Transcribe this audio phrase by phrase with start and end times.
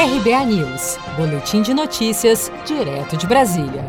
[0.00, 3.84] RBA News, Boletim de Notícias, direto de Brasília.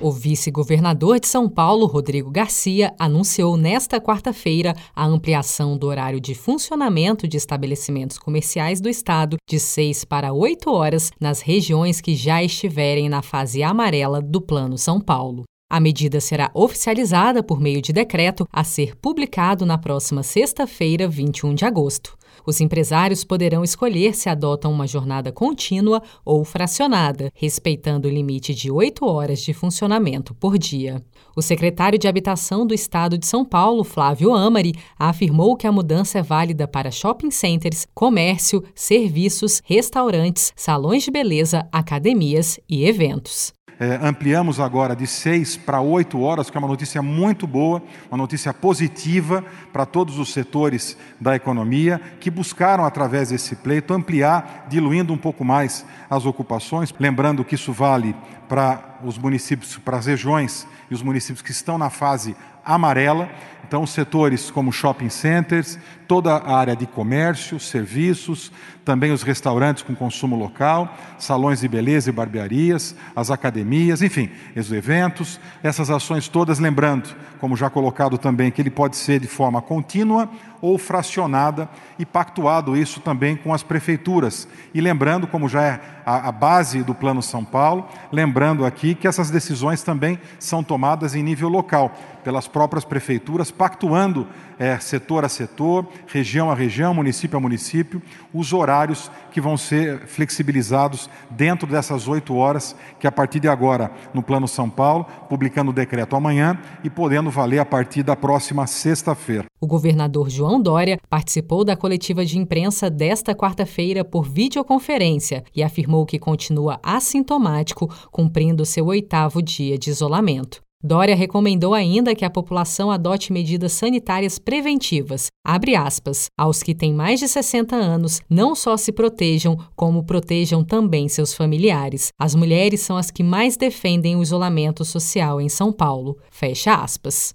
[0.00, 6.34] O vice-governador de São Paulo, Rodrigo Garcia, anunciou nesta quarta-feira a ampliação do horário de
[6.34, 12.42] funcionamento de estabelecimentos comerciais do estado de 6 para 8 horas nas regiões que já
[12.42, 15.44] estiverem na fase amarela do Plano São Paulo.
[15.70, 21.54] A medida será oficializada por meio de decreto a ser publicado na próxima sexta-feira, 21
[21.54, 22.18] de agosto.
[22.44, 28.68] Os empresários poderão escolher se adotam uma jornada contínua ou fracionada, respeitando o limite de
[28.70, 31.00] oito horas de funcionamento por dia.
[31.36, 36.18] O secretário de Habitação do Estado de São Paulo, Flávio Amari, afirmou que a mudança
[36.18, 43.52] é válida para shopping centers, comércio, serviços, restaurantes, salões de beleza, academias e eventos.
[43.82, 48.18] É, ampliamos agora de seis para oito horas, que é uma notícia muito boa, uma
[48.18, 55.14] notícia positiva para todos os setores da economia que buscaram, através desse pleito, ampliar, diluindo
[55.14, 56.92] um pouco mais as ocupações.
[57.00, 58.14] Lembrando que isso vale
[58.50, 63.30] para os municípios, para as regiões e os municípios que estão na fase amarela.
[63.64, 68.50] Então, setores como shopping centers, toda a área de comércio, serviços,
[68.84, 74.72] também os restaurantes com consumo local, salões de beleza e barbearias, as academias, enfim, os
[74.72, 79.62] eventos, essas ações todas, lembrando, como já colocado também, que ele pode ser de forma
[79.62, 80.28] contínua
[80.60, 84.46] ou fracionada e pactuado isso também com as prefeituras.
[84.74, 89.08] E lembrando, como já é a, a base do Plano São Paulo, lembrando aqui que
[89.08, 94.26] essas decisões também são tomadas em nível local, pelas próprias prefeituras, pactuando
[94.58, 100.06] é, setor a setor, região a região, município a município, os horários que vão ser
[100.06, 105.70] flexibilizados dentro dessas oito horas, que a partir de agora, no Plano São Paulo, publicando
[105.70, 109.46] o decreto amanhã e podendo valer a partir da próxima sexta-feira.
[109.60, 116.06] O governador João Dória participou da coletiva de imprensa desta quarta-feira por videoconferência e afirmou
[116.06, 120.62] que continua assintomático, cumprindo seu oitavo dia de isolamento.
[120.82, 126.94] Dória recomendou ainda que a população adote medidas sanitárias preventivas, abre aspas, aos que têm
[126.94, 132.12] mais de 60 anos, não só se protejam, como protejam também seus familiares.
[132.18, 136.16] As mulheres são as que mais defendem o isolamento social em São Paulo.
[136.30, 137.34] Fecha aspas.